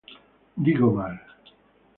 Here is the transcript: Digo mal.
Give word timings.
Digo 0.65 0.87
mal. 0.97 1.15